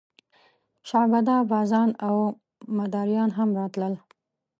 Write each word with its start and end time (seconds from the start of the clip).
شعبده 0.87 1.35
بازان 1.51 1.89
او 2.07 2.17
مداریان 2.77 3.29
هم 3.37 3.49
راتلل. 3.59 3.93